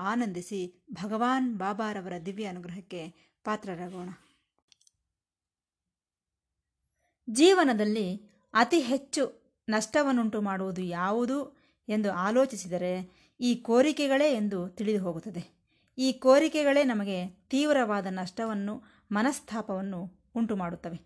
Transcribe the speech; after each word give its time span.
ಆನಂದಿಸಿ 0.00 0.84
ಭಗವಾನ್ 0.92 1.58
ಬಾಬಾರವರ 1.58 2.12
ದಿವ್ಯ 2.26 2.44
ಅನುಗ್ರಹಕ್ಕೆ 2.44 3.30
ಪಾತ್ರರಾಗೋಣ. 3.44 4.08
ಜೀವನದಲ್ಲಿ 7.30 8.16
ಅತಿ 8.54 8.80
ಹೆಚ್ಚು 8.80 9.54
ನಷ್ಟವನ್ನುಂಟು 9.68 10.40
ಮಾಡುವುದು 10.40 10.82
ಯಾವುದು 10.82 11.56
ಎಂದು 11.88 12.12
ಆಲೋಚಿಸಿದರೆ 12.12 12.92
ಈ 13.40 13.54
ಕೋರಿಕೆಗಳೇ 13.54 14.34
ಎಂದು 14.34 14.68
ತಿಳಿದು 14.68 15.04
ಹೋಗುತ್ತದೆ 15.04 15.60
ಈ 15.98 16.12
ಕೋರಿಕೆಗಳೇ 16.12 16.84
ನಮಗೆ 16.84 17.26
ತೀವ್ರವಾದ 17.28 18.06
ನಷ್ಟವನ್ನು, 18.10 18.82
ಮನಸ್ತಾಪವನ್ನು 19.12 20.22
ಉಂಟು 20.34 20.56
ಮಾಡುತ್ತವೆ. 20.56 20.98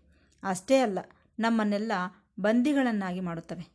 ಅಷ್ಟೇ 0.43 0.77
ಅಲ್ಲ, 0.77 0.99
ನಮ್ಮನ್ನೆಲ್ಲ 1.39 1.91
ಬಂದಿಗಳನ್ನಾಗಿ 2.39 3.19
ಮಾಡುತ್ತವೆ. 3.19 3.65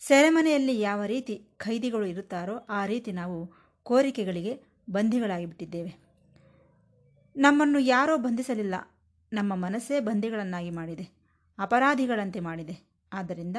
ಸೆರೆಮನೆಯಲ್ಲಿ 0.00 0.80
ಯಾವ 0.80 1.04
ರೀತಿ 1.04 1.34
ಖೈದಿಗಳು 1.56 2.06
ಇರುತ್ತಾರೋ 2.06 2.56
ಆ 2.56 2.86
ರೀತಿ 2.86 3.12
ನಾವು 3.12 3.61
ಕೋರಿಕೆಗಳಿಗೆ 3.82 4.60
ಬಂಧಿಗಳಾಗಿ 4.90 5.46
ಬಿಟ್ಟಿದ್ದೇವೆ 5.46 5.96
ನಮ್ಮನ್ನು 7.36 7.78
ಯಾರೋ 7.78 8.16
ಬಂಧಿಸಲಿಲ್ಲ. 8.16 8.74
ನಮ್ಮ 9.32 9.54
ಮನಸ್ಸೇ 9.54 10.00
ಬಂಧಿಗಳನ್ನಾಗಿ 10.00 10.70
ಮಾಡಿದೆ. 10.70 11.08
ಅಪರಾಧಿಗಳಂತೆ 11.58 12.40
ಮಾಡಿದೆ. 12.40 12.78
ಆದ್ದರಿಂದ 13.12 13.56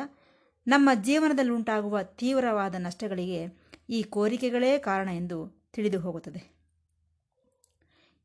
ನಮ್ಮ 0.67 0.89
ಜೀವನದಲ್ಲಿ 1.01 1.51
ಉಂಟಾಗುವ 1.51 2.03
ತೀವ್ರವಾದ 2.03 2.75
ನಷ್ಟಗಳಿಗೆ 2.77 3.47
ಈ 3.89 4.03
ಕೋರಿಕೆಗಳೇ 4.03 4.77
ಕಾರಣ 4.77 5.09
ಎಂದು 5.09 5.63
ತಿಳಿದು 5.73 5.99
ಹೋಗುತ್ತದೆ. 5.99 6.53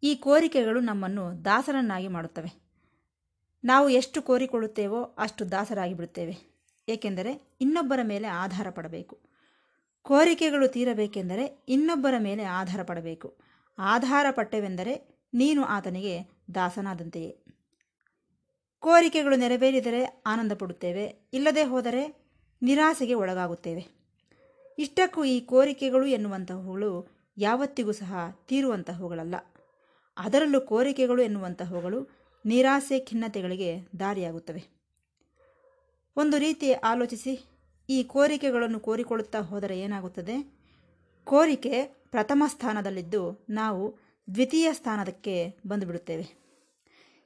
ಈ 0.02 0.14
ಕೋರಿಕೆಗಳು 0.14 0.80
ನಮ್ಮನ್ನು 0.80 1.44
ದಾಸರನ್ನಾಗಿ 1.44 2.08
ಮಾಡುತ್ತವೆ. 2.08 2.69
ನಾವು 3.64 3.88
ಎಷ್ಟು 3.88 4.22
ಕೋರಿಕೊಳ್ಳುತ್ತೇವೋ 4.22 5.02
ಅಷ್ಟು 5.02 5.50
ದಾಸರಾಗಿ 5.50 5.94
ಬಿಡುತ್ತೇವೆ 5.94 6.58
ಏಕೆಂದರೆ 6.88 7.56
ಇನ್ನೊಬ್ಬರ 7.60 8.00
ಮೇಲೆ 8.02 8.26
ಆಧಾರ 8.26 8.70
ಪಡಬೇಕು 8.70 9.27
ಕೋರಿಕೆಗಳು 10.08 10.68
ತೀರಬೇಕೆಂದರೆ 10.68 11.64
ಇನ್ನೊಬ್ಬರ 11.68 12.14
ಮೇಲೆ 12.18 12.42
ಆಧಾರ 12.42 12.82
ಪಡಬೇಕು. 12.82 13.36
ಆಧಾರ 13.78 14.26
ಪಟ್ಟೆವೆಂದರೆ 14.30 15.24
ನೀನು 15.34 15.64
ಆತನಿಗೆ 15.64 16.20
ದಾಸನಾದಂತೆಯೇ. 16.54 17.38
ಕೋರಿಕೆಗಳು 18.78 19.36
ನೆರವೇರಿದರೆ 19.36 20.22
ಆನಂದ 20.26 20.52
ಪಡುತ್ತೇವೆ 20.52 21.28
ಇಲ್ಲದೆ 21.32 21.64
ಹೋದರೆ 21.64 22.32
ನಿರಾಸೆಗೆ 22.62 23.14
ಒಳಗಾಗುತ್ತೇವೆ. 23.14 23.86
ಇಷ್ಟಕ್ಕೂ 24.78 25.24
ಈ 25.24 25.40
ಕೋರಿಕೆಗಳು 25.40 26.06
ಎನ್ನುವಂತಹವುಗಳು 26.06 27.08
ಯಾವತ್ತಿಗೂ 27.38 27.92
ಸಹ 27.92 28.14
ತೀರುವಂತಹವುಗಳಲ್ಲ. 28.46 29.34
ಅದರಲ್ಲೂ 30.16 30.60
ಕೋರಿಕೆಗಳು 30.60 31.22
ಎನ್ನುವಂತಹವುಗಳು 31.22 32.08
ನಿರಾಸೆ 32.46 32.98
ಖಿನ್ನತೆಗಳಿಗೆ 33.00 33.78
ದಾರಿಯಾಗುತ್ತವೆ. 34.00 34.64
ಒಂದು 36.16 36.38
ರೀತಿ 36.38 36.72
ಆಲೋಚಿಸಿ 36.72 37.47
ಈ 37.91 38.03
ಕೋರಿಕೆಗಳನ್ನು 38.03 38.81
ಕೋರಿಕೊಳ್ಳುತ್ತಾ 38.81 39.39
ಹೋದರೆ 39.39 39.81
ಏನಾಗುತ್ತದೆ? 39.81 40.58
ಕೋರಿಕೆ 41.25 41.84
ಪ್ರಥಮ 41.84 42.42
ಸ್ಥಾನದಲ್ಲಿದ್ದು 42.47 43.47
ನಾವು 43.50 43.98
ದ್ವಿತೀಯ 44.34 44.72
ಸ್ಥಾನದಕ್ಕೆ 44.72 45.56
ಬಂದುಬಿಡುತ್ತೇವೆ. 45.67 46.48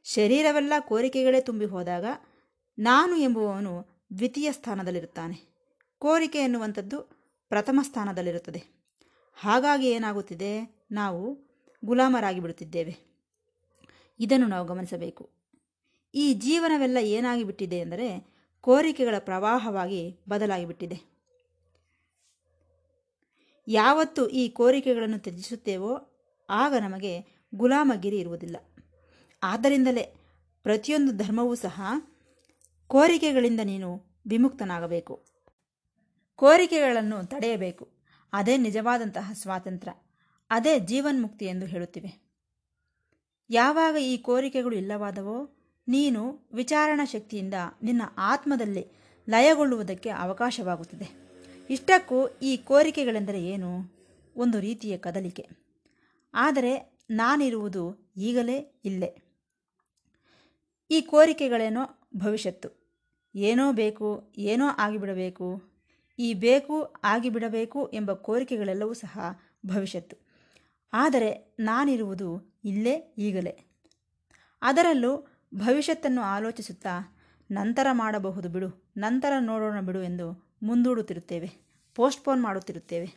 ಶರೀರವೆಲ್ಲ 0.04 0.72
ಕೋರಿಕೆಗಳೇ 0.80 1.40
ತುಂಬಿ 1.40 1.64
ಹೋದಾಗ 1.64 2.04
ನಾನು 2.78 3.16
ಎಂಬುವವನು 3.16 3.86
ದ್ವಿತೀಯ 4.18 4.52
ಸ್ಥಾನದಲ್ಲಿರುತ್ತಾನೆ. 4.52 5.52
ಕೋರಿಕೆ 5.98 6.38
ಎನ್ನುವಂಥದ್ದು 6.38 7.00
ಪ್ರಥಮ 7.48 7.80
ಸ್ಥಾನದಲ್ಲಿರುತ್ತದೆ. 7.82 8.64
ಹಾಗಾಗಿ 9.34 9.90
ಏನಾಗುತ್ತಿದೆ? 9.90 10.84
ನಾವು 10.90 11.38
ಗುಲಾಮರಾಗಿ 11.84 12.40
ಬಿಡುತ್ತಿದ್ದೇವೆ 12.40 12.96
ಇದನ್ನು 14.20 14.46
ನಾವು 14.46 14.66
ಗಮನಿಸಬೇಕು. 14.66 15.30
ಈ 16.14 16.34
ಜೀವನವೆಲ್ಲ 16.34 16.96
ಏನಾಗಿ 16.96 17.44
ಬಿಟ್ಟಿದೆ 17.44 17.78
ಎಂದರೆ 17.78 18.31
ಕೋರಿಕೆಗಳ 18.62 19.14
ಪ್ರವಾಹವಾಗಿ 19.18 20.20
ಬದಲಾಗಿಬಿಟ್ಟಿದೆ. 20.28 21.12
ಯಾವತ್ತು 23.68 24.28
ಈ 24.28 24.48
ಕೋರಿಕೆಗಳನ್ನು 24.48 25.18
ತ್ಯಜಿಸುತ್ತೇವೋ 25.18 26.08
ಆಗ 26.50 26.74
ನಮಗೆ 26.80 27.20
ಗುಲಾಮಗಿರಿ 27.54 28.18
ಇರುವುದಿಲ್ಲ. 28.18 28.56
ಆದ್ದರಿಂದಲೇ 29.42 30.02
ಪ್ರತಿಯೊಂದು 30.62 31.12
ಧರ್ಮವೂ 31.12 31.54
ಸಹ 31.54 31.82
ಕೋರಿಕೆಗಳಿಂದ 32.86 33.60
ನೀನು 33.64 34.02
ವಿಮುಕ್ತನಾಗಬೇಕು. 34.26 35.26
ಕೋರಿಕೆಗಳನ್ನು 36.36 37.26
ತಡೆಯಬೇಕು. 37.26 37.88
ಅದೇ 38.32 38.56
ನಿಜವಾದಂತಹ 38.56 39.30
ಸ್ವಾತಂತ್ರ್ಯ 39.34 39.94
ಅದೇ 40.50 40.78
ಜೀವನ್ಮುಕ್ತಿ 40.78 41.44
ಎಂದು 41.44 41.66
ಹೇಳುತ್ತಿವೆ. 41.66 42.22
ಯಾವಾಗ 43.50 43.96
ಈ 43.96 44.16
ಕೋರಿಕೆಗಳು 44.16 44.76
ಇಲ್ಲವಾದವೋ 44.76 45.61
ನೀನು 45.88 46.48
ವಿಚಾರಣಾ 46.52 47.04
ಶಕ್ತಿಯಿಂದ 47.04 47.54
ನಿನ್ನ 47.82 48.02
ಆತ್ಮದಲ್ಲಿ 48.18 48.86
ಲಯಗೊಳ್ಳುವುದಕ್ಕೆ 49.30 50.10
ಅವಕಾಶವಾಗುತ್ತದೆ. 50.10 51.22
ಇಷ್ಟಕ್ಕೂ 51.70 52.28
ಈ 52.42 52.56
ಕೋರಿಕೆಗಳೆಂದರೆ 52.56 53.44
ಏನು? 53.44 54.02
ಒಂದು 54.36 54.60
ರೀತಿಯ 54.60 54.98
ಕದಲಿಕೆ. 54.98 55.48
ಆದರೆ 56.34 57.00
ನಾನಿರುವುದು 57.10 58.12
ಈಗಲೇ 58.16 58.80
ಇಲ್ಲೇ. 58.84 59.22
ಈ 60.90 61.00
ಕೋರಿಕೆಗಳೇನೋ 61.00 62.10
ಭವಿಷ್ಯತ್ತು. 62.16 62.68
ಏನೋ 63.34 63.72
ಬೇಕು, 63.72 64.32
ಏನೋ 64.38 64.66
ಆಗಿಬಿಡಬೇಕು. 64.68 65.62
ಈ 66.18 66.34
ಬೇಕು, 66.34 66.94
ಆಗಿಬಿಡಬೇಕು 67.04 67.88
ಎಂಬ 67.88 68.12
ಕೋರಿಕೆಗಳೆಲ್ಲವೂ 68.12 68.92
ಸಹ 68.92 69.18
ಭವಿಷ್ಯತ್ತು. 69.66 70.16
ಆದರೆ 70.92 71.56
ನಾನಿರುವುದು 71.58 72.60
ಇಲ್ಲೇ 72.64 73.14
ಈಗಲೇ. 73.18 73.60
ಅದರಲ್ಲೂ 74.62 75.31
ಭವಿಷ್ಯತ್ತನ್ನು 75.54 76.22
ಆಲೋಚಿಸುತ್ತಾ 76.22 77.18
ನಂತರ 77.50 77.86
ಮಾಡಬಹುದು 77.92 78.48
ಬಿಡು, 78.48 78.92
ನಂತರ 78.96 79.32
ನೋಡೋಣ 79.40 79.80
ಬಿಡು 79.80 80.02
ಎಂದು 80.02 80.56
ಮುಂದೂಡುತ್ತಿರುತ್ತೇವೆ, 80.62 81.50
ಪೋಸ್ಟ್ಪೋನ್ 81.94 82.42
ಮಾಡುತ್ತಿರುತ್ತೇವೆ. 82.42 83.08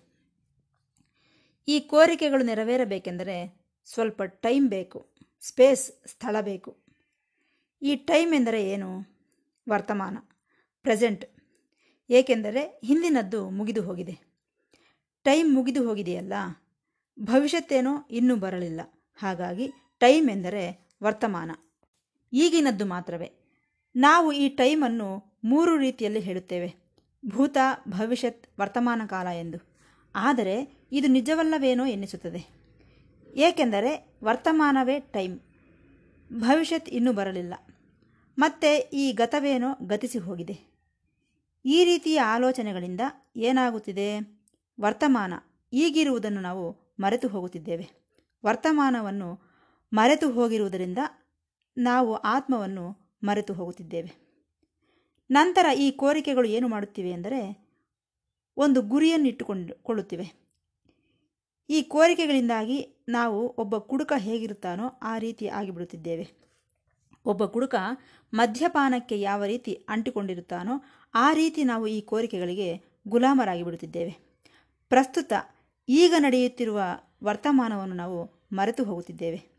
ಈ 1.68 1.80
ಕೋರಿಕೆಗಳು 1.80 2.44
ನೆರವೇರಬೇಕೆಂದರೆ 2.44 3.66
ಸ್ವಲ್ಪ 3.86 4.22
ಟೈಮ್ 4.22 4.70
ಬೇಕು, 4.70 5.16
ಸ್ಪೇಸ್, 5.42 6.08
ಸ್ಥಳ 6.08 6.36
ಬೇಕು. 6.42 6.78
ಈ 7.82 7.96
ಟೈಮ್ 7.96 8.34
ಎಂದರೆ 8.34 8.70
ಏನು? 8.70 8.90
ವರ್ತಮಾನ, 9.70 10.18
ಪ್ರೆಸೆಂಟ್. 10.82 11.26
ಏಕೆಂದರೆ 12.10 12.82
ಹಿಂದಿನದ್ದು 12.84 13.50
ಮುಗಿದು 13.50 13.82
ಹೋಗಿದೆ. 13.82 14.16
ಟೈಮ್ 15.24 15.54
ಮುಗಿದು 15.54 15.88
ಹೋಗಿದೆಯಲ್ಲ, 15.88 16.34
ಭವಿಷ್ಯತ್ತೇನೋ 17.20 18.08
ಇನ್ನೂ 18.12 18.36
ಬರಲಿಲ್ಲ. 18.36 18.82
ಹಾಗಾಗಿ 19.16 19.72
ಟೈಮ್ 20.00 20.30
ಎಂದರೆ 20.30 20.94
ವರ್ತಮಾನ. 21.04 21.52
ಈಗಿನದ್ದು 22.36 22.86
ಮಾತ್ರವೇ. 22.86 23.32
ನಾವು 23.96 24.32
ಈ 24.32 24.50
ಟೈಮನ್ನು 24.50 25.40
ಮೂರು 25.44 25.78
ರೀತಿಯಲ್ಲಿ 25.78 26.20
ಹೇಳುತ್ತೇವೆ. 26.20 26.76
ಭೂತ, 27.26 27.58
ಭವಿಷ್ಯತ್, 27.88 28.48
ವರ್ತಮಾನ 28.60 29.02
ಕಾಲ 29.08 29.28
ಎಂದು. 29.28 29.58
ಆದರೆ 30.16 30.86
ಇದು 30.92 31.08
ನಿಜವಲ್ಲವೇನೋ 31.08 31.86
ಎನ್ನಿಸುತ್ತದೆ. 31.86 32.48
ಏಕೆಂದರೆ 33.36 34.20
ವರ್ತಮಾನವೇ 34.24 35.00
ಟೈಮ್. 35.00 35.40
ಭವಿಷ್ಯತ್ 36.34 36.90
ಇನ್ನೂ 36.90 37.14
ಬರಲಿಲ್ಲ. 37.14 37.54
ಮತ್ತೆ 38.38 38.78
ಈ 38.78 39.12
ಗತವೇನೋ 39.12 39.88
ಗತಿಸಿ 39.88 40.20
ಹೋಗಿದೆ. 40.20 40.76
ಈ 41.66 41.84
ರೀತಿಯ 41.84 42.22
ಆಲೋಚನೆಗಳಿಂದ 42.22 43.02
ಏನಾಗುತ್ತಿದೆ? 43.36 44.20
ವರ್ತಮಾನ. 44.82 45.34
ಈಗಿರುವುದನ್ನು 45.74 46.42
ನಾವು 46.42 46.96
ಮರೆತು 47.00 47.28
ಹೋಗುತ್ತಿದ್ದೇವೆ. 47.28 47.90
ವರ್ತಮಾನವನ್ನು 48.46 49.40
ಮರೆತು 49.94 50.32
ಹೋಗಿರುವುದರಿಂದ 50.32 50.98
ನಾವು 51.78 52.16
ಆತ್ಮವನ್ನು 52.16 53.10
ಮರೆತು 53.24 53.54
ಹೋಗುತ್ತಿದ್ದೇವೆ. 53.54 54.26
ನಂತರ 55.32 55.66
ಈ 55.78 55.92
ಕೋರಿಕೆಗಳು 55.92 56.48
ಏನು 56.48 56.68
ಮಾಡುತ್ತಿವೆ 56.68 57.10
ಎಂದರೆ, 57.10 57.66
ಒಂದು 58.58 58.82
ಗುರಿಯನ್ನು 58.82 59.28
ಇಟ್ಟುಕೊಂಡು 59.28 59.84
ಕೊಳ್ಳುತ್ತಿವೆ 59.84 60.46
ಈ 61.70 61.82
ಕೋರಿಕೆಗಳಿಂದಾಗಿ 61.82 63.06
ನಾವು 63.10 63.48
ಒಬ್ಬ 63.58 63.78
ಕುಡುಕ 63.78 64.14
ಹೇಗಿರುತ್ತಾನೋ 64.18 64.88
ಆ 64.88 65.18
ರೀತಿ 65.18 65.48
ಆಗಿಬಿಡುತ್ತಿದ್ದೇವೆ. 65.48 66.46
ಒಬ್ಬ 67.26 67.46
ಕುಡುಕ 67.46 67.76
ಮದ್ಯಪಾನಕ್ಕೆ 68.34 69.22
ಯಾವ 69.22 69.46
ರೀತಿ 69.46 69.86
ಅಂಟಿಕೊಂಡಿರುತ್ತಾನೋ 69.90 70.84
ಆ 71.14 71.34
ರೀತಿ 71.34 71.64
ನಾವು 71.64 71.88
ಈ 71.88 72.02
ಕೋರಿಕೆಗಳಿಗೆ 72.02 72.82
ಗುಲಾಮರಾಗಿ 73.08 73.64
ಬಿಡುತ್ತಿದ್ದೇವೆ. 73.64 74.42
ಪ್ರಸ್ತುತ 74.90 75.34
ಈಗ 75.90 76.14
ನಡೆಯುತ್ತಿರುವ 76.18 76.82
ವರ್ತಮಾನವನ್ನು 77.24 77.96
ನಾವು 77.96 78.48
ಮರೆತು 78.52 78.84
ಹೋಗುತ್ತಿದ್ದೇವೆ. 78.84 79.55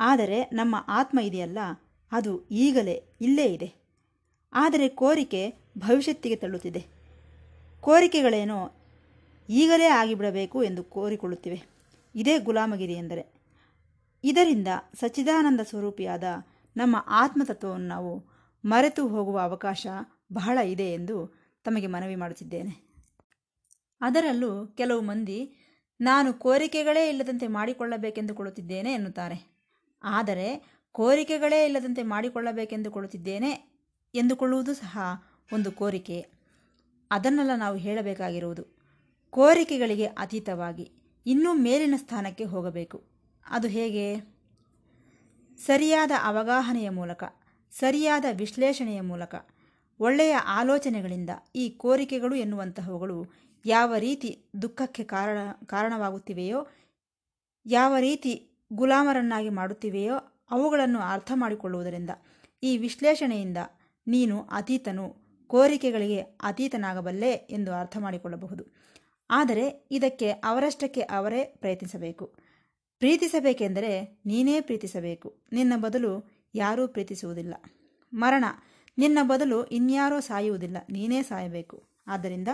ಆದರೆ 0.00 0.44
ನಮ್ಮ 0.44 0.84
ಆತ್ಮ 0.88 1.20
ಇದೆಯಲ್ಲ, 1.20 1.58
ಅದು 2.12 2.48
ಈಗಲೇ 2.50 3.02
ಇಲ್ಲೇ 3.20 3.44
ಇದೆ. 3.44 3.74
ಆದರೆ 4.52 4.88
ಕೋರಿಕೆ 4.88 5.54
ಭವಿಷ್ಯತ್ತಿಗೆ 5.78 6.36
ತಳ್ಳುತ್ತಿದೆ. 6.36 6.86
ಕೋರಿಕೆಗಳೇನೋ 7.80 8.72
ಈಗಲೇ 9.50 9.86
ಆಗಿಬಿಡಬೇಕು 9.86 10.62
ಎಂದು 10.62 10.84
ಕೋರಿಕೊಳ್ಳುತ್ತಿವೆ. 10.84 11.62
ಇದೇ 12.14 12.38
ಗುಲಾಮಗಿರಿ 12.38 12.92
ಎಂದರೆ. 12.92 13.38
ಇದರಿಂದ 14.24 14.68
ಸಚ್ಚಿದಾನಂದ 14.94 15.60
ಸ್ವರೂಪಿಯಾದ 15.60 16.24
ನಮ್ಮ 16.76 17.04
ಆತ್ಮತತ್ವವನ್ನು 17.08 17.88
ನಾವು 17.88 18.24
ಮರೆತು 18.64 19.08
ಹೋಗುವ 19.08 19.40
ಅವಕಾಶ 19.40 19.86
ಬಹಳ 20.32 20.58
ಇದೆ 20.58 20.82
ಎಂದು 20.82 21.38
ತಮಗೆ 21.64 21.86
ಮನವಿ 21.86 22.16
ಮಾಡುತ್ತಿದ್ದೇನೆ. 22.16 22.88
ಅದರಲ್ಲೂ 24.00 24.66
ಕೆಲವು 24.66 25.00
ಮಂದಿ, 25.00 25.54
ನಾನು 26.00 26.32
ಕೋರಿಕೆಗಳೇ 26.32 27.08
ಇಲ್ಲದಂತೆ 27.08 27.46
ಮಾಡಿಕೊಳ್ಳಬೇಕೆಂದುಕೊಳ್ಳುತ್ತಿದ್ದೇನೆ 27.46 28.92
ಎನ್ನುತ್ತಾರೆ. 28.92 29.47
ಆದರೆ 30.02 30.78
ಕೋರಿಕೆಗಳೇ 30.92 31.64
ಇಲ್ಲದಂತೆ 31.64 32.02
ಮಾಡಿಕೊಳ್ಳಬೇಕೆಂದುಕೊಳ್ಳುತ್ತಿದ್ದೇನೆ 32.02 33.50
ಎಂದುಕೊಳ್ಳುವುದು 34.14 34.74
ಸಹ 34.74 34.98
ಒಂದು 35.52 35.72
ಕೋರಿಕೆ. 35.72 36.26
ಅದನ್ನೆಲ್ಲ 37.10 37.50
ನಾವು 37.56 37.76
ಹೇಳಬೇಕಾಗಿರುವುದು. 37.76 38.62
ಕೋರಿಕೆಗಳಿಗೆ 39.30 40.06
ಅತೀತವಾಗಿ 40.06 40.92
ಇನ್ನೂ 41.26 41.54
ಮೇಲಿನ 41.54 41.94
ಸ್ಥಾನಕ್ಕೆ 41.96 42.44
ಹೋಗಬೇಕು. 42.44 43.04
ಅದು 43.50 43.68
ಹೇಗೆ? 43.68 44.16
ಸರಿಯಾದ 45.56 46.10
ಅವಗಾಹನೆಯ 46.22 46.90
ಮೂಲಕ, 46.90 47.24
ಸರಿಯಾದ 47.70 48.24
ವಿಶ್ಲೇಷಣೆಯ 48.32 49.00
ಮೂಲಕ, 49.00 49.34
ಒಳ್ಳೆಯ 50.00 50.36
ಆಲೋಚನೆಗಳಿಂದ 50.36 51.30
ಈ 51.54 51.70
ಕೋರಿಕೆಗಳು 51.70 52.34
ಎನ್ನುವಂತಹವುಗಳು 52.34 53.26
ಯಾವ 53.66 53.94
ರೀತಿ 53.96 54.44
ದುಃಖಕ್ಕೆ 54.62 55.04
ಕಾರಣ, 55.04 55.38
ಕಾರಣವಾಗುತ್ತಿವೆಯೋ, 55.66 56.66
ಯಾವ 57.66 57.96
ರೀತಿ 57.96 58.47
ಗುಲಾಮರನ್ನಾಗಿ 58.72 59.48
ಮಾಡುತ್ತಿವೆಯೋ 59.48 60.14
ಅವುಗಳನ್ನು 60.50 60.98
ಅರ್ಥ 60.98 61.32
ಮಾಡಿಕೊಳ್ಳುವುದರಿಂದ 61.34 62.10
ಈ 62.62 62.78
ವಿಶ್ಲೇಷಣೆಯಿಂದ 62.78 63.56
ನೀನು 64.06 64.42
ಅತೀತನು, 64.42 65.16
ಕೋರಿಕೆಗಳಿಗೆ 65.46 66.20
ಅತೀತನಾಗಬಲ್ಲೆ 66.20 67.30
ಎಂದು 67.32 67.72
ಅರ್ಥ 67.72 67.96
ಮಾಡಿಕೊಳ್ಳಬಹುದು 67.96 68.64
ಆದರೆ 69.30 69.88
ಇದಕ್ಕೆ 69.90 70.30
ಅವರಷ್ಟಕ್ಕೆ 70.30 71.00
ಅವರೇ 71.00 71.44
ಪ್ರಯತ್ನಿಸಬೇಕು. 71.44 72.34
ಪ್ರೀತಿಸಬೇಕೆಂದರೆ 72.98 74.20
ನೀನೇ 74.26 74.60
ಪ್ರೀತಿಸಬೇಕು. 74.60 75.36
ನಿನ್ನ 75.52 75.72
ಬದಲು 75.76 76.30
ಯಾರೂ 76.54 76.88
ಪ್ರೀತಿಸುವುದಿಲ್ಲ. 76.88 77.54
ಮರಣ, 78.14 78.44
ನಿನ್ನ 78.98 79.18
ಬದಲು 79.22 79.64
ಇನ್ಯಾರೋ 79.64 80.20
ಸಾಯುವುದಿಲ್ಲ. 80.20 80.76
ನೀನೇ 80.90 81.22
ಸಾಯಬೇಕು. 81.22 81.84
ಆದ್ದರಿಂದ 82.06 82.48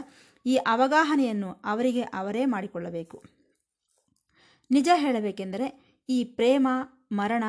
ಈ 0.46 0.56
ಅವಗಾಹನೆಯನ್ನು 0.56 1.56
ಅವರಿಗೆ 1.64 2.02
ಅವರೇ 2.02 2.44
ಮಾಡಿಕೊಳ್ಳಬೇಕು. 2.44 3.24
ನಿಜ 4.70 4.88
ಹೇಳಬೇಕೆಂದರೆ 4.94 5.93
ಈ 6.08 6.18
ಪ್ರೇಮ, 6.24 6.66
ಮರಣ, 7.12 7.44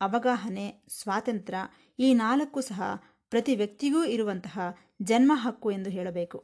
ಅವಗಾಹನೆ, 0.00 0.66
ಸ್ವಾತಂತ್ರ್ಯ 0.88 1.58
ಈ 1.98 2.08
ನಾಲ್ಕು 2.14 2.60
ಸಹ 2.60 2.82
ಪ್ರತಿ 3.32 3.54
ವ್ಯಕ್ತಿಗೂ 3.56 4.00
ಇರುವಂತಹ 4.04 4.58
ಜನ್ಮ 5.02 5.32
ಹಕ್ಕು 5.34 5.68
ಎಂದು 5.70 5.90
ಹೇಳಬೇಕು. 5.90 6.38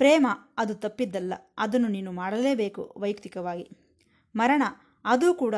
ಪ್ರೇಮ 0.00 0.26
ಅದು 0.58 0.74
ತಪ್ಪಿದ್ದಲ್ಲ, 0.74 1.32
ಅದನ್ನು 1.58 1.88
ನೀನು 1.88 2.10
ಮಾಡಲೇಬೇಕು 2.12 2.82
ವೈಯಕ್ತಿಕವಾಗಿ. 2.96 3.66
ಮರಣ 4.34 4.62
ಅದು 5.04 5.28
ಕೂಡ 5.34 5.56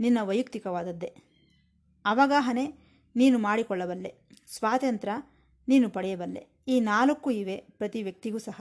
ನಿನ್ನ 0.00 0.18
ವೈಯಕ್ತಿಕವಾದದ್ದೇ. 0.22 1.10
ಅವಗಾಹನೆ 2.04 2.64
ನೀನು 3.16 3.36
ಮಾಡಿಕೊಳ್ಳಬಲ್ಲೆ, 3.38 4.10
ಸ್ವಾತಂತ್ರ್ಯ 4.46 5.14
ನೀನು 5.68 5.86
ಪಡೆಯಬಲ್ಲೆ, 5.90 6.42
ಈ 6.68 6.76
ನಾಲ್ಕು 6.80 7.28
ಇವೆ 7.30 7.56
ಪ್ರತಿ 7.78 8.00
ವ್ಯಕ್ತಿಗೂ 8.02 8.38
ಸಹ. 8.38 8.60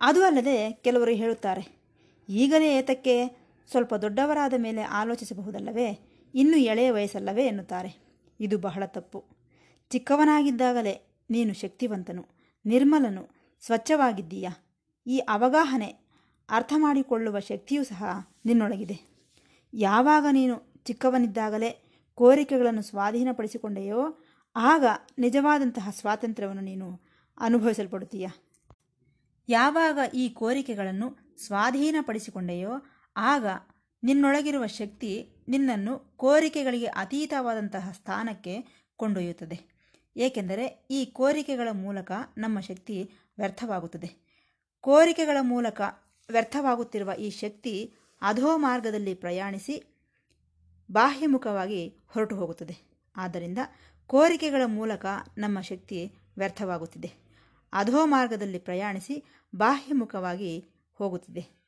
ಅದು 0.00 0.20
ಅಲ್ಲದೆ 0.24 0.56
ಕೆಲವರು 0.84 1.14
ಹೇಳುತ್ತಾರೆ, 1.22 1.64
ಈಗಲೇ 2.28 2.68
ಏತಕ್ಕೆ 2.76 3.16
ಸ್ವಲ್ಪ 3.70 3.94
ದೊಡ್ಡವರಾದ 3.94 4.54
ಮೇಲೆ 4.58 4.82
ಆಲೋಚಿಸಬಹುದಲ್ಲವೇ? 4.82 5.98
ಇನ್ನೂ 6.34 6.56
ಎಳೆಯ 6.56 6.90
ವಯಸ್ಸಲ್ಲವೇ 6.90 7.46
ಎನ್ನುತ್ತಾರೆ. 7.46 8.04
ಇದು 8.40 8.58
ಬಹಳ 8.58 8.82
ತಪ್ಪು. 8.86 9.24
ಚಿಕ್ಕವನಾಗಿದ್ದಾಗಲೇ 9.90 11.24
ನೀನು 11.30 11.54
ಶಕ್ತಿವಂತನು, 11.54 12.24
ನಿರ್ಮಲನು, 12.66 13.28
ಸ್ವಚ್ಛವಾಗಿದ್ದೀಯಾ? 13.60 14.76
ಈ 15.06 15.18
ಅವಗಾಹನೆ 15.18 15.86
ಅರ್ಥ 16.50 16.72
ಮಾಡಿಕೊಳ್ಳುವ 16.76 17.38
ಶಕ್ತಿಯೂ 17.38 17.84
ಸಹ 17.84 18.04
ನಿನ್ನೊಳಗಿದೆ. 18.44 19.00
ಯಾವಾಗ 19.74 20.26
ನೀನು 20.30 20.74
ಚಿಕ್ಕವನಿದ್ದಾಗಲೇ 20.84 21.92
ಕೋರಿಕೆಗಳನ್ನು 22.14 22.82
ಸ್ವಾಧೀನಪಡಿಸಿಕೊಂಡೆಯೋ, 22.82 24.24
ಆಗ 24.56 24.84
ನಿಜವಾದಂತಹ 25.18 25.88
ಸ್ವಾತಂತ್ರ್ಯವನ್ನು 25.90 26.62
ನೀನು 26.62 27.00
ಅನುಭವಿಸಲ್ಪಡುತ್ತೀಯ? 27.38 28.28
ಯಾವಾಗ 29.48 29.98
ಈ 30.14 30.28
ಕೋರಿಕೆಗಳನ್ನು 30.28 31.36
ಸ್ವಾಧೀನಪಡಿಸಿಕೊಂಡೆಯೋ 31.46 32.70
ಆಗ 33.16 33.46
ನಿನ್ನೊಳಗಿರುವ 34.02 34.66
ಶಕ್ತಿ 34.66 35.28
ನಿನ್ನನ್ನು 35.48 35.98
ಕೋರಿಕೆಗಳಿಗೆ 36.16 36.86
ಅತೀತವಾದಂತಹ 36.86 37.92
ಸ್ಥಾನಕ್ಕೆ 37.92 38.84
ಕೊಂಡೊಯ್ಯುತ್ತದೆ. 38.96 39.60
ಏಕೆಂದರೆ 40.16 40.86
ಈ 40.90 41.04
ಕೋರಿಕೆಗಳ 41.04 41.68
ಮೂಲಕ 41.72 42.12
ನಮ್ಮ 42.38 42.60
ಶಕ್ತಿ 42.60 43.10
ವ್ಯರ್ಥವಾಗುತ್ತದೆ. 43.38 44.10
ಕೋರಿಕೆಗಳ 44.80 45.36
ಮೂಲಕ 45.40 45.80
ವ್ಯರ್ಥವಾಗುತ್ತಿರುವ 46.30 47.12
ಈ 47.18 47.30
ಶಕ್ತಿ 47.30 47.94
ಅಧೋ 48.22 48.56
ಮಾರ್ಗದಲ್ಲಿ 48.56 49.14
ಪ್ರಯಾಣಿಸಿ 49.14 49.82
ಬಾಹ್ಯಮುಖವಾಗಿ 50.90 51.88
ಹೊರಟು 51.88 52.36
ಹೋಗುತ್ತದೆ. 52.36 52.76
ಆದ್ದರಿಂದ 53.16 53.58
ಕೋರಿಕೆಗಳ 54.06 54.62
ಮೂಲಕ 54.64 55.06
ನಮ್ಮ 55.38 55.60
ಶಕ್ತಿ 55.60 56.12
ವ್ಯರ್ಥವಾಗುತ್ತಿದೆ. 56.38 57.12
ಅಧೋ 57.72 58.06
ಮಾರ್ಗದಲ್ಲಿ 58.06 58.58
ಪ್ರಯಾಣಿಸಿ 58.58 59.24
ಬಾಹ್ಯಮುಖವಾಗಿ 59.56 60.64
ಹೋಗುತ್ತಿದೆ. 60.94 61.63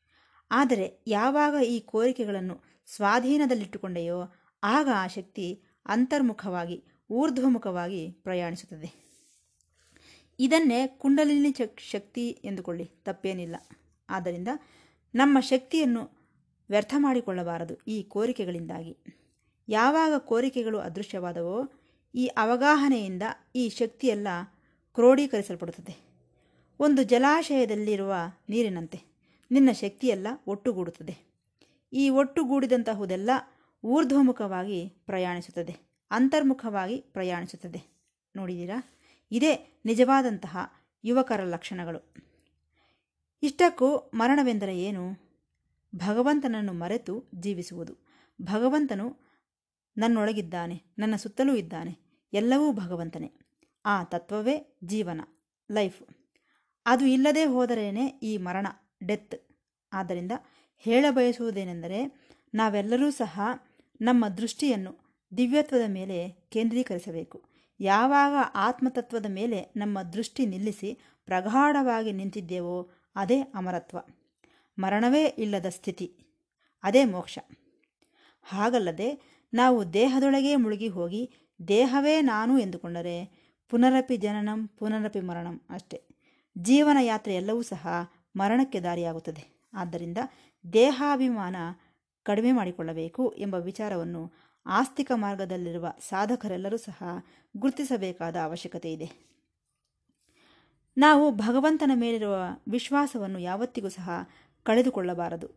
ಆದರೆ 0.51 1.05
ಯಾವಾಗ 1.07 1.55
ಈ 1.63 1.81
ಕೋರಿಕೆಗಳನ್ನು 1.81 2.63
ಸ್ವಾಧೀನದಲ್ಲಿಟ್ಟುಕೊಂಡೆಯೋ 2.87 4.35
ಆಗ 4.63 4.89
ಆ 4.95 5.07
ಶಕ್ತಿ 5.07 5.63
ಅಂತರ್ಮುಖವಾಗಿ, 5.87 6.85
ಊರ್ಧ್ವಮುಖವಾಗಿ 7.11 8.11
ಪ್ರಯಾಣಿಸುತ್ತದೆ. 8.11 9.07
ಇದನ್ನೇ 10.39 10.87
ಕುಂಡಲಿನಿ 10.87 11.55
ಶಕ್ತಿ 11.79 12.29
ಎಂದುಕೊಳ್ಳಿ. 12.29 12.85
ತಪ್ಪೇನಿಲ್ಲ. 12.85 13.57
ಆದ್ದರಿಂದ 14.11 14.49
ನಮ್ಮ 15.15 15.41
ಶಕ್ತಿಯನ್ನು 15.41 16.11
ವ್ಯರ್ಥ 16.71 16.95
ಮಾಡಿಕೊಳ್ಳಬಾರದು 16.99 17.75
ಈ 17.89 18.03
ಕೋರಿಕೆಗಳಿಂದಾಗಿ. 18.03 18.97
ಯಾವಾಗ 19.69 20.13
ಕೋರಿಕೆಗಳು 20.19 20.79
ಅದೃಶ್ಯವಾದವೋ 20.79 21.73
ಈ 22.15 22.27
ಅವಗಾಹನೆಯಿಂದ 22.27 23.23
ಈ 23.57 23.69
ಶಕ್ತಿಯೆಲ್ಲ 23.69 24.29
ಕ್ರೋಢೀಕರಿಸಲ್ಪಡುತ್ತದೆ 24.95 26.07
ಒಂದು 26.81 27.03
ಜಲಾಶಯದಲ್ಲಿರುವ 27.03 28.15
ನೀರಿನಂತೆ. 28.49 29.16
ನಿನ್ನ 29.51 29.71
ಶಕ್ತಿಯೆಲ್ಲ 29.73 30.27
ಒಟ್ಟುಗೂಡುತ್ತದೆ. 30.47 31.17
ಈ 31.93 32.09
ಒಟ್ಟುಗೂಡಿದಂತಹುದೆಲ್ಲ 32.09 33.31
ಊರ್ಧ್ವಮುಖವಾಗಿ 33.85 34.89
ಪ್ರಯಾಣಿಸುತ್ತದೆ, 34.89 35.77
ಅಂತರ್ಮುಖವಾಗಿ 36.11 36.97
ಪ್ರಯಾಣಿಸುತ್ತದೆ. 36.97 37.83
ನೋಡಿದ್ದೀರಾ? 38.37 38.83
ಇದೇ 39.31 39.81
ನಿಜವಾದಂತಹ 39.85 40.59
ಯುವಕರ 41.05 41.41
ಲಕ್ಷಣಗಳು. 41.45 42.15
ಇಷ್ಟಕ್ಕೂ 43.43 43.97
ಮರಣವೆಂದರೆ 44.15 44.81
ಏನು? 44.81 45.27
ಭಗವಂತನನ್ನು 45.97 46.73
ಮರೆತು 46.73 47.31
ಜೀವಿಸುವುದು. 47.35 47.95
ಭಗವಂತನು 48.43 49.17
ನನ್ನೊಳಗಿದ್ದಾನೆ, 49.97 50.83
ನನ್ನ 50.99 51.17
ಸುತ್ತಲೂ 51.17 51.55
ಇದ್ದಾನೆ, 51.55 51.99
ಎಲ್ಲವೂ 52.33 52.73
ಭಗವಂತನೇ. 52.73 53.33
ಆ 53.85 54.05
ತತ್ವವೇ 54.05 54.79
ಜೀವನ, 54.85 55.21
ಲೈಫ್. 55.73 56.03
ಅದು 56.87 57.07
ಇಲ್ಲದೆ 57.07 57.45
ಹೋದರೇನೆ 57.45 58.07
ಈ 58.07 58.37
ಮರಣ. 58.37 58.67
ಡೆತ್. 59.05 59.37
ಆದ್ದರಿಂದ 59.93 60.33
ಹೇಳಬಯಸುವುದೇನೆಂದರೆ 60.79 62.01
ನಾವೆಲ್ಲರೂ 62.55 63.11
ಸಹ 63.11 63.41
ನಮ್ಮ 64.01 64.29
ದೃಷ್ಟಿಯನ್ನು 64.29 64.93
ದಿವ್ಯತ್ವದ 65.37 65.87
ಮೇಲೆ 65.89 66.19
ಕೇಂದ್ರೀಕರಿಸಬೇಕು. 66.53 67.45
ಯಾವಾಗ 67.81 68.33
ಆತ್ಮತತ್ವದ 68.55 69.27
ಮೇಲೆ 69.29 69.73
ನಮ್ಮ 69.77 70.03
ದೃಷ್ಟಿ 70.03 70.47
ನಿಲ್ಲಿಸಿ 70.47 70.91
ಪ್ರಗಾಢವಾಗಿ 71.25 72.13
ನಿಂತಿದ್ದೇವೋ 72.13 72.91
ಅದೇ 73.17 73.41
ಅಮರತ್ವ. 73.41 73.99
ಮರಣವೇ 74.79 75.25
ಇಲ್ಲದ 75.25 75.67
ಸ್ಥಿತಿ, 75.69 76.07
ಅದೇ 76.83 77.05
ಮೋಕ್ಷ. 77.05 77.39
ಹಾಗಲ್ಲದೆ 78.43 79.09
ನಾವು 79.55 79.93
ದೇಹದೊಳಗೆ 79.93 80.57
ಮುಳುಗಿ 80.57 80.89
ಹೋಗಿ 80.89 81.23
ದೇಹವೇ 81.69 82.21
ನಾನು 82.21 82.59
ಎಂದುಕೊಂಡರೆ 82.59 83.17
ಪುನರಪಿ 83.69 84.17
ಜನನಂ 84.17 84.67
ಪುನರಪಿ 84.67 85.21
ಮರಣಂ 85.21 85.57
ಅಷ್ಟೇ. 85.71 85.99
ಜೀವನ 86.59 86.99
ಯಾತ್ರೆ 87.01 87.35
ಎಲ್ಲವೂ 87.35 87.63
ಸಹ 87.63 87.89
ಮರಣಕ್ಕೆ 88.37 88.81
ದಾರಿಯಾಗುತ್ತದೆ. 88.81 89.71
ಆದ್ದರಿಂದ 89.75 90.19
ದೇಹಾಭಿಮಾನ 90.73 91.57
ಕಡಿಮೆ 92.23 92.53
ಮಾಡಿಕೊಳ್ಳಬೇಕು 92.53 93.35
ಎಂಬ 93.39 93.55
ವಿಚಾರವನ್ನು 93.55 94.33
ಆಸ್ತಿಕ 94.67 95.13
ಮಾರ್ಗದಲ್ಲಿರುವ 95.15 95.87
ಸಾಧಕರೆಲ್ಲರೂ 96.09 96.77
ಸಹ 96.77 97.03
ಗುರುತಿಸಬೇಕಾದ 97.57 98.37
ಅವಶ್ಯಕತೆ 98.37 98.93
ಇದೆ. 98.93 99.27
ನಾವು 100.99 101.31
ಭಗವಂತನ 101.31 101.91
ಮೇಲಿರುವ 101.95 102.37
ವಿಶ್ವಾಸವನ್ನು 102.69 103.39
ಯಾವತ್ತಿಗೂ 103.39 103.89
ಸಹ 103.89 104.11
ಕಳೆದುಕೊಳ್ಳಬಾರದು. 104.63 105.49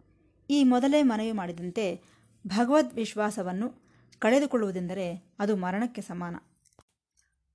ಈ 0.49 0.63
ಮೊದಲೇ 0.63 1.03
ಮನವಿ 1.03 1.31
ಮಾಡಿದಂತೆ 1.31 2.03
ಭಗವದ್ 2.47 2.93
ವಿಶ್ವಾಸವನ್ನು 2.93 3.89
ಕಳೆದುಕೊಳ್ಳುವುದೆಂದರೆ 4.19 5.35
ಅದು 5.39 5.55
ಮರಣಕ್ಕೆ 5.55 6.01
ಸಮಾನ. 6.01 6.35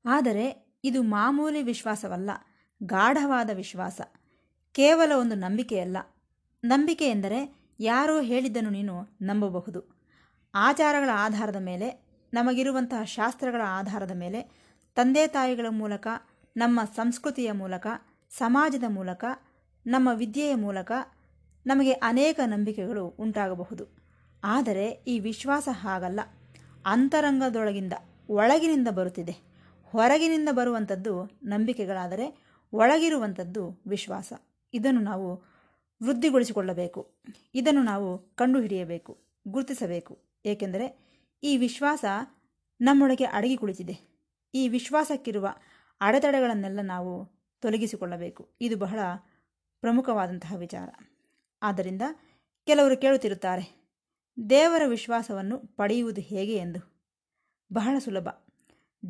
ಆದರೆ 0.04 0.76
ಇದು 0.84 1.02
ಮಾಮೂಲಿ 1.02 1.62
ವಿಶ್ವಾಸವಲ್ಲ, 1.62 2.30
ಗಾಢವಾದ 2.82 3.50
ವಿಶ್ವಾಸ. 3.54 4.00
ಕೇವಲ 4.74 5.12
ಒಂದು 5.20 5.34
ನಂಬಿಕೆಯಲ್ಲ. 5.34 5.96
ನಂಬಿಕೆ 6.64 7.10
ಎಂದರೆ 7.10 7.56
ಯಾರೋ 7.80 8.20
ಹೇಳಿದ್ದನ್ನು 8.20 8.70
ನೀನು 8.70 9.08
ನಂಬಬಹುದು. 9.22 10.00
ಆಚಾರಗಳ 10.54 11.10
ಆಧಾರದ 11.14 11.56
ಮೇಲೆ, 11.56 12.06
ನಮಗಿರುವಂತಹ 12.34 13.04
ಶಾಸ್ತ್ರಗಳ 13.04 13.62
ಆಧಾರದ 13.64 14.10
ಮೇಲೆ, 14.14 14.50
ತಂದೆ 14.94 15.26
ತಾಯಿಗಳ 15.26 15.66
ಮೂಲಕ, 15.70 16.06
ನಮ್ಮ 16.56 16.80
ಸಂಸ್ಕೃತಿಯ 16.96 17.52
ಮೂಲಕ, 17.52 17.86
ಸಮಾಜದ 18.30 18.84
ಮೂಲಕ, 18.88 19.24
ನಮ್ಮ 19.86 20.08
ವಿದ್ಯೆಯ 20.14 20.54
ಮೂಲಕ 20.54 20.92
ನಮಗೆ 21.66 21.92
ಅನೇಕ 21.92 22.40
ನಂಬಿಕೆಗಳು 22.46 23.06
ಉಂಟಾಗಬಹುದು. 23.06 23.86
ಆದರೆ 24.44 24.88
ಈ 24.88 25.18
ವಿಶ್ವಾಸ 25.18 25.68
ಹಾಗಲ್ಲ. 25.72 26.20
ಅಂತರಂಗದೊಳಗಿಂದ, 26.86 27.92
ಒಳಗಿನಿಂದ 28.28 28.88
ಬರುತ್ತಿದೆ. 28.88 29.36
ಹೊರಗಿನಿಂದ 29.84 30.48
ಬರುವಂಥದ್ದು 30.52 31.40
ನಂಬಿಕೆಗಳಾದರೆ 31.44 32.44
ಒಳಗಿರುವಂಥದ್ದು 32.72 33.82
ವಿಶ್ವಾಸ. 33.86 34.32
ಇದನ್ನು 34.74 35.00
ನಾವು 35.00 35.36
ವೃದ್ಧಿಗೊಳಿಸಿಕೊಳ್ಳಬೇಕು. 36.02 37.14
ಇದನ್ನು 37.54 37.82
ನಾವು 37.82 38.18
ಕಂಡುಹಿಡಿಯಬೇಕು, 38.18 39.18
ಗುರುತಿಸಬೇಕು. 39.48 40.18
ಏಕೆಂದರೆ 40.46 41.14
ಈ 41.42 41.56
ವಿಶ್ವಾಸ 41.56 42.04
ನಮ್ಮೊಳಗೆ 42.80 43.24
ಅಡಗಿ 43.24 43.56
ಕುಳಿತಿದೆ. 43.56 44.24
ಈ 44.54 44.68
ವಿಶ್ವಾಸಕ್ಕಿರುವ 44.68 45.54
ಅಡೆತಡೆಗಳನ್ನೆಲ್ಲ 46.00 46.80
ನಾವು 46.82 47.26
ತೊಲಗಿಸಿಕೊಳ್ಳಬೇಕು. 47.60 48.54
ಇದು 48.60 48.76
ಬಹಳ 48.76 48.98
ಪ್ರಮುಖವಾದಂತಹ 49.80 50.56
ವಿಚಾರ. 50.56 50.88
ಆದ್ದರಿಂದ 51.62 52.02
ಕೆಲವರು 52.66 52.96
ಕೇಳುತ್ತಿರುತ್ತಾರೆ, 52.96 53.84
ದೇವರ 54.50 54.82
ವಿಶ್ವಾಸವನ್ನು 54.86 55.58
ಪಡೆಯುವುದು 55.58 56.20
ಹೇಗೆ 56.20 56.56
ಎಂದು. 56.56 57.06
ಬಹಳ 57.72 57.98
ಸುಲಭ. 57.98 58.28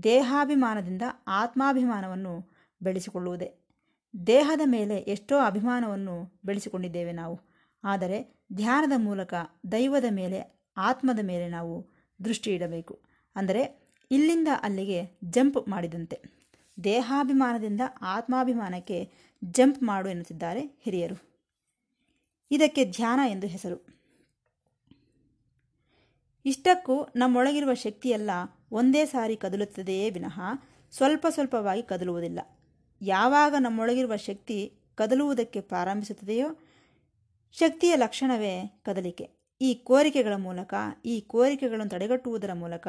ದೇಹಾಭಿಮಾನದಿಂದ 0.02 1.02
ಆತ್ಮಾಭಿಮಾನವನ್ನು 1.26 2.50
ಬೆಳೆಸಿಕೊಳ್ಳುವುದೇ. 2.82 3.63
ದೇಹದ 4.26 4.60
ಮೇಲೆ 4.64 4.96
ಎಷ್ಟೋ 4.96 5.38
ಅಭಿಮಾನವನ್ನು 5.38 6.40
ಬೆಳೆಸಿಕೊಂಡಿದ್ದೇವೆ 6.44 7.12
ನಾವು. 7.12 7.40
ಆದರೆ 7.84 8.44
ಧ್ಯಾನದ 8.52 8.92
ಮೂಲಕ 8.96 9.34
ದೈವದ 9.72 10.04
ಮೇಲೆ, 10.10 10.70
ಆತ್ಮದ 10.76 11.18
ಮೇಲೆ 11.22 11.48
ನಾವು 11.48 11.86
ದೃಷ್ಟಿ 12.24 12.50
ಇಡಬೇಕು. 12.50 13.02
ಅಂದರೆ 13.36 13.92
ಇಲ್ಲಿಂದ 14.10 14.48
ಅಲ್ಲಿಗೆ 14.62 15.18
ಜಂಪ್ 15.24 15.68
ಮಾಡಿದಂತೆ. 15.68 16.44
ದೇಹಾಭಿಮಾನದಿಂದ 16.84 17.80
ಆತ್ಮಾಭಿಮಾನಕ್ಕೆ 18.00 19.12
ಜಂಪ್ 19.44 19.82
ಮಾಡು 19.82 20.08
ಎನ್ನುತ್ತಿದ್ದಾರೆ 20.08 20.60
ಹಿರಿಯರು. 20.60 21.16
ಇದಕ್ಕೆ 22.50 22.84
ಧ್ಯಾನ 22.84 23.20
ಎಂದು 23.28 23.46
ಹೆಸರು. 23.46 23.86
ಇಷ್ಟಕ್ಕೂ 26.44 27.08
ನಮ್ಮೊಳಗಿರುವ 27.16 27.74
ಶಕ್ತಿಯೆಲ್ಲ 27.74 28.30
ಒಂದೇ 28.72 29.04
ಸಾರಿ 29.04 29.36
ಕದಲುತ್ತದೆಯೇ 29.36 30.10
ವಿನಃ 30.10 30.40
ಸ್ವಲ್ಪ 30.90 31.26
ಸ್ವಲ್ಪವಾಗಿ 31.30 31.82
ಕದಲುವುದಿಲ್ಲ. 31.82 32.40
ಯಾವಾಗ 33.06 33.54
ನಮ್ಮೊಳಗಿರುವ 33.58 34.16
ಶಕ್ತಿ 34.16 34.72
ಕದಲುವುದಕ್ಕೆ 34.94 35.60
ಪ್ರಾರಂಭಿಸುತ್ತದೆಯೋ 35.60 36.48
ಶಕ್ತಿಯ 37.52 37.96
ಲಕ್ಷಣವೇ 37.96 38.80
ಕದಲಿಕೆ. 38.84 39.30
ಈ 39.60 39.74
ಕೋರಿಕೆಗಳ 39.74 40.32
ಮೂಲಕ, 40.36 40.74
ಈ 41.04 41.20
ಕೋರಿಕೆಗಳನ್ನು 41.20 41.90
ತಡೆಗಟ್ಟುವುದರ 41.90 42.52
ಮೂಲಕ 42.52 42.88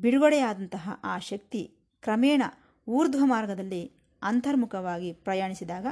ಬಿಡುಗಡೆಯಾದಂತಹ 0.00 1.00
ಆ 1.04 1.18
ಶಕ್ತಿ 1.18 1.74
ಕ್ರಮೇಣ 2.02 2.42
ಊರ್ಧ್ವ 2.88 3.24
ಮಾರ್ಗದಲ್ಲಿ 3.24 3.92
ಅಂತರ್ಮುಖವಾಗಿ 4.22 5.12
ಪ್ರಯಾಣಿಸಿದಾಗ 5.12 5.86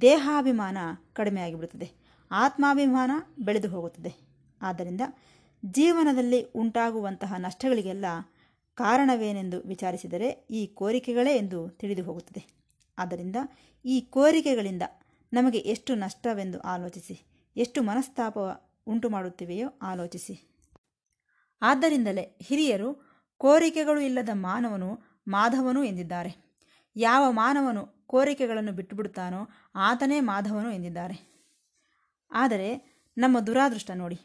ದೇಹಾಭಿಮಾನ 0.00 0.78
ಕಡಿಮೆಯಾಗಿಬಿಡುತ್ತದೆ. 1.12 1.90
ಆತ್ಮಾಭಿಮಾನ 2.30 3.10
ಬೆಳೆದು 3.38 3.68
ಹೋಗುತ್ತದೆ. 3.68 4.14
ಆದ್ದರಿಂದ 4.62 5.00
ಜೀವನದಲ್ಲಿ 5.64 6.42
ಉಂಟಾಗುವಂತಹ 6.42 7.34
ನಷ್ಟಗಳಿಗೆಲ್ಲ 7.38 8.04
ಕಾರಣವೇನೆಂದು 8.74 9.60
ವಿಚಾರಿಸಿದರೆ 9.60 10.46
ಈ 10.50 10.66
ಕೋರಿಕೆಗಳೇ 10.66 11.36
ಎಂದು 11.36 11.68
ತಿಳಿದು 11.68 12.02
ಹೋಗುತ್ತದೆ. 12.02 12.57
ಆದ್ದರಿಂದ 12.98 13.36
ಈ 13.84 14.00
ಕೋರಿಕೆಗಳಿಂದ 14.00 14.82
ನಮಗೆ 15.32 15.58
ಎಷ್ಟು 15.58 15.94
ನಷ್ಟವೆಂದು 15.94 16.60
ಆಲೋಚಿಸಿ, 16.60 17.16
ಎಷ್ಟು 17.56 17.82
ಮನಸ್ತಾಪ 17.82 18.38
ಉಂಟು 18.86 19.10
ಮಾಡುತ್ತಿವೆಯೋ 19.10 19.68
ಆಲೋಚಿಸಿ. 19.82 20.34
ಆದ್ದರಿಂದಲೇ 21.62 22.38
ಹಿರಿಯರು 22.42 23.08
ಕೋರಿಕೆಗಳು 23.38 24.00
ಇಲ್ಲದ 24.00 24.28
ಮಾನವನು 24.32 24.98
ಮಾಧವನು 25.28 25.84
ಎಂದಿದ್ದಾರೆ. 25.84 26.36
ಯಾವ 26.96 27.32
ಮಾನವನು 27.32 28.06
ಕೋರಿಕೆಗಳನ್ನು 28.06 28.72
ಬಿಟ್ಟುಬಿಡುತ್ತಾನೋ 28.72 29.48
ಆತನೇ 29.74 30.20
ಮಾಧವನು 30.20 30.70
ಎಂದಿದ್ದಾರೆ. 30.70 31.16
ಆದರೆ 32.32 32.98
ನಮ್ಮ 33.18 33.40
ದುರಾದೃಷ್ಟ 33.40 33.90
ನೋಡಿ. 33.94 34.18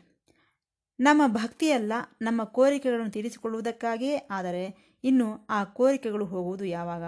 ನಮ್ಮ 1.00 1.22
ಭಕ್ತಿಯಲ್ಲ 1.28 1.94
ನಮ್ಮ 2.22 2.44
ಕೋರಿಕೆಗಳನ್ನು 2.44 3.12
ತೀರಿಸಿಕೊಳ್ಳುವುದಕ್ಕಾಗಿಯೇ 3.12 4.18
ಆದರೆ 4.32 4.94
ಇನ್ನು 5.04 5.48
ಆ 5.50 5.64
ಕೋರಿಕೆಗಳು 5.64 6.26
ಹೋಗುವುದು 6.26 6.66
ಯಾವಾಗ? 6.66 7.04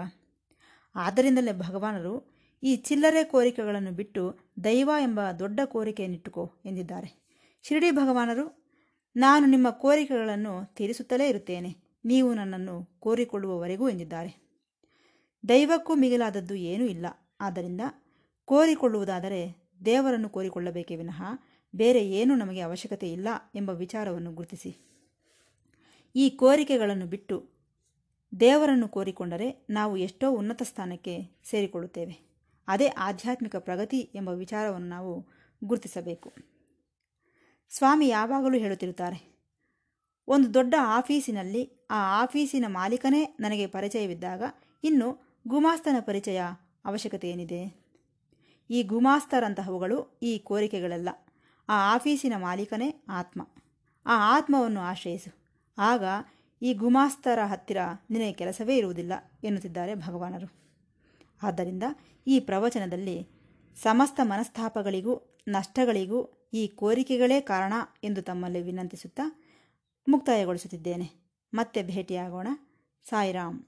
ಆದ್ದರಿಂದಲೇ 0.96 1.52
ಭಗವಾನರು 1.52 2.36
ಈ 2.62 2.76
ಚಿಲ್ಲರೆ 2.76 3.24
ಕೋರಿಕೆಗಳನ್ನು 3.24 3.90
ಬಿಟ್ಟು 3.90 4.38
ದೈವ 4.64 4.90
ಎಂಬ 5.00 5.20
ದೊಡ್ಡ 5.38 5.60
ಕೋರಿಕೆಯನ್ನಿಟ್ಟುಕೋ 5.64 6.52
ಎಂದಿದ್ದಾರೆ. 6.64 7.26
ಶಿರಡಿ 7.62 7.90
ಭಗವಾನರು, 7.90 8.66
ನಾನು 9.16 9.46
ನಿಮ್ಮ 9.46 9.70
ಕೋರಿಕೆಗಳನ್ನು 9.70 10.74
ತೀರಿಸುತ್ತಲೇ 10.74 11.28
ಇರುತ್ತೇನೆ. 11.28 11.76
ನೀವು 12.04 12.34
ನನ್ನನ್ನು 12.34 12.96
ಕೋರಿಕೊಳ್ಳುವವರೆಗೂ 13.00 13.88
ಎಂದಿದ್ದಾರೆ. 13.88 14.46
ದೈವಕ್ಕೂ 15.48 15.94
ಮಿಗಿಲಾದದ್ದು 15.94 16.54
ಏನೂ 16.54 16.84
ಇಲ್ಲ. 16.84 17.06
ಆದ್ದರಿಂದ 17.40 17.80
ಕೋರಿಕೊಳ್ಳುವುದಾದರೆ 18.44 19.70
ದೇವರನ್ನು 19.84 20.28
ಕೋರಿಕೊಳ್ಳಬೇಕೇ 20.28 20.96
ವಿನಃ 20.96 21.22
ಬೇರೆ 21.76 22.10
ಏನೂ 22.10 22.34
ನಮಗೆ 22.34 22.60
ಅವಶ್ಯಕತೆ 22.60 23.12
ಇಲ್ಲ 23.12 23.28
ಎಂಬ 23.54 23.70
ವಿಚಾರವನ್ನು 23.70 24.32
ಗುರುತಿಸಿ. 24.32 24.76
ಈ 26.16 26.30
ಕೋರಿಕೆಗಳನ್ನು 26.30 27.06
ಬಿಟ್ಟು 27.06 27.55
ದೇವರನ್ನು 28.32 28.88
ಕೋರಿಕೊಂಡರೆ 28.88 29.66
ನಾವು 29.70 29.96
ಎಷ್ಟೋ 29.96 30.30
ಉನ್ನತ 30.30 30.62
ಸ್ಥಾನಕ್ಕೆ 30.62 31.14
ಸೇರಿಕೊಳ್ಳುತ್ತೇವೆ. 31.50 32.14
ಅದೇ 32.68 32.86
ಆಧ್ಯಾತ್ಮಿಕ 32.86 33.56
ಪ್ರಗತಿ 33.56 33.98
ಎಂಬ 33.98 34.28
ವಿಚಾರವನ್ನು 34.28 34.88
ನಾವು 34.88 35.12
ಗುರುತಿಸಬೇಕು. 35.64 36.32
ಸ್ವಾಮಿ 37.70 38.08
ಯಾವಾಗಲೂ 38.08 38.58
ಹೇಳುತ್ತಿರುತ್ತಾರೆ, 38.58 39.18
ಒಂದು 40.28 40.54
ದೊಡ್ಡ 40.54 40.74
ಆಫೀಸಿನಲ್ಲಿ 40.80 41.86
ಆ 41.90 42.22
ಆಫೀಸಿನ 42.22 42.64
ಮಾಲೀಕನೇ 42.68 43.36
ನನಗೆ 43.40 43.66
ಪರಿಚಯವಿದ್ದಾಗ 43.66 44.42
ಇನ್ನು 44.84 45.08
ಗುಮಾಸ್ತನ 45.48 45.96
ಪರಿಚಯ 46.00 46.40
ಅವಶ್ಯಕತೆ 46.84 47.30
ಏನಿದೆ 47.30 47.60
ಈ 48.70 48.82
ಗುಮಾಸ್ತರಂತಹವುಗಳು 48.82 50.20
ಈ 50.22 50.38
ಕೋರಿಕೆಗಳಲ್ಲ. 50.38 51.08
ಆ 51.68 51.94
ಆಫೀಸಿನ 51.94 52.32
ಮಾಲೀಕನೇ 52.36 52.88
ಆತ್ಮ. 53.08 53.42
ಆ 54.06 54.36
ಆತ್ಮವನ್ನು 54.36 54.80
ಆಶ್ರಯಿಸು. 54.80 55.30
ಆಗ 55.78 56.04
ಈ 56.62 56.74
ಗುಮಾಸ್ತರ 56.74 57.38
ಹತ್ತಿರ 57.44 57.76
ನಿನಗೆ 58.10 58.32
ಕೆಲಸವೇ 58.32 58.76
ಇರುವುದಿಲ್ಲ 58.76 59.12
ಎನ್ನುತ್ತಿದ್ದಾರೆ 59.44 59.94
ಭಗವಾನರು. 59.94 60.52
ಆದ್ದರಿಂದ 61.42 61.82
ಈ 62.26 62.40
ಪ್ರವಚನದಲ್ಲಿ 62.40 63.28
ಸಮಸ್ತ 63.82 64.20
ಮನಸ್ತಾಪಗಳಿಗೂ 64.22 65.42
ನಷ್ಟಗಳಿಗೂ 65.48 66.48
ಈ 66.54 66.66
ಕೋರಿಕೆಗಳೇ 66.68 67.40
ಕಾರಣ 67.40 67.72
ಎಂದು 68.04 68.22
ತಮ್ಮಲ್ಲಿ 68.22 68.62
ವಿನಂತಿಸುತ್ತಾ 68.62 69.42
ಮುಕ್ತಾಯಗೊಳಿಸುತ್ತಿದ್ದೇನೆ. 70.08 71.10
ಮತ್ತೆ 71.54 71.82
ಭೇಟಿಯಾಗೋಣ. 71.82 72.48
ಸಾಯಿರಾಮ್. 73.08 73.62